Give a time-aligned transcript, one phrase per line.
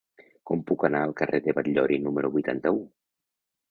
[0.51, 2.85] Com puc anar al carrer de Batllori número vuitanta-u?